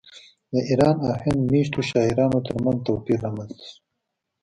د 0.51 0.53
ایران 0.69 0.95
او 1.05 1.13
هند 1.21 1.41
میشتو 1.51 1.79
شاعرانو 1.89 2.45
ترمنځ 2.47 2.79
توپیر 2.87 3.17
رامنځته 3.25 3.63
شو 3.71 3.77